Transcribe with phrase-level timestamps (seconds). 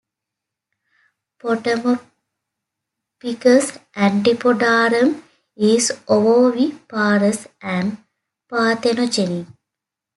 [1.39, 2.09] "Potamopyrgus
[3.95, 5.23] antipodarum"
[5.55, 7.97] is ovoviviparous and
[8.51, 9.45] parthenogenic.